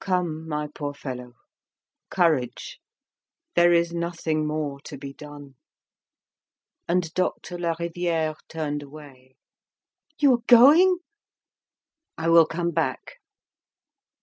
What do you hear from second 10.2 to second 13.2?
are going?" "I will come back."